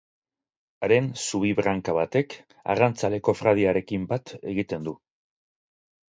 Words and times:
Haren 0.85 1.09
zubi‑branka 1.25 1.95
batek 1.97 2.33
arrantzale‑kofradiarekin 2.75 4.09
bat 4.15 4.35
egiten 4.55 4.91
du. 4.91 4.97